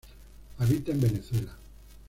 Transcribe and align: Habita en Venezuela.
Habita 0.57 0.93
en 0.93 0.99
Venezuela. 0.99 1.55